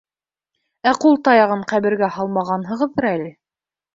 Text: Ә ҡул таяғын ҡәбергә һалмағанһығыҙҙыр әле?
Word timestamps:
Ә 0.91 0.93
ҡул 1.03 1.19
таяғын 1.27 1.61
ҡәбергә 1.73 2.09
һалмағанһығыҙҙыр 2.17 3.09
әле? 3.13 3.29